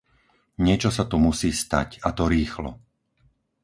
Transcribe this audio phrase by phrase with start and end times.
[0.65, 2.71] Niečo sa tu musí stať, a to rýchlo.